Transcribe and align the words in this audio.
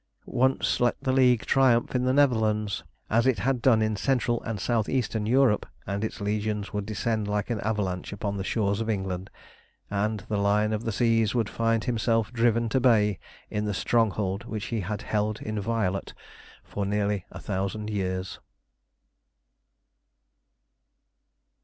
Once 0.25 0.79
let 0.79 0.99
the 1.03 1.11
League 1.11 1.45
triumph 1.45 1.93
in 1.93 2.05
the 2.05 2.11
Netherlands, 2.11 2.83
as 3.07 3.27
it 3.27 3.37
had 3.37 3.61
done 3.61 3.83
in 3.83 3.95
Central 3.95 4.41
and 4.41 4.59
South 4.59 4.89
Eastern 4.89 5.27
Europe, 5.27 5.63
and 5.85 6.03
its 6.03 6.19
legions 6.19 6.73
would 6.73 6.87
descend 6.87 7.27
like 7.27 7.51
an 7.51 7.59
avalanche 7.61 8.11
upon 8.11 8.35
the 8.35 8.43
shores 8.43 8.81
of 8.81 8.89
England, 8.89 9.29
and 9.91 10.21
the 10.21 10.37
Lion 10.39 10.73
of 10.73 10.85
the 10.85 10.91
Seas 10.91 11.35
would 11.35 11.49
find 11.51 11.83
himself 11.83 12.33
driven 12.33 12.67
to 12.69 12.79
bay 12.79 13.19
in 13.51 13.65
the 13.65 13.75
stronghold 13.75 14.45
which 14.45 14.65
he 14.73 14.79
had 14.79 15.03
held 15.03 15.39
inviolate 15.39 16.15
for 16.63 16.83
nearly 16.83 17.25
a 17.29 17.39
thousand 17.39 17.87
years. 17.91 18.39